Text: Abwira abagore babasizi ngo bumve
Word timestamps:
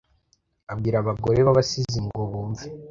Abwira 0.71 0.95
abagore 0.99 1.39
babasizi 1.47 1.99
ngo 2.05 2.21
bumve 2.31 2.65